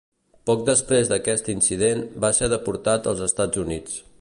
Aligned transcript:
Poc 0.49 0.63
després 0.69 1.11
d'aquest 1.11 1.51
incident, 1.53 2.01
va 2.25 2.33
ser 2.39 2.51
deportar 2.55 2.97
als 3.13 3.23
Estats 3.31 3.63
Units. 3.67 4.01